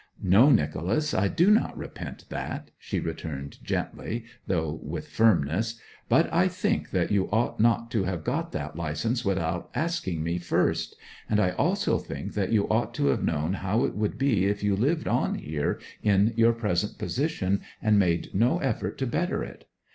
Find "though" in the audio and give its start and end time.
4.47-4.79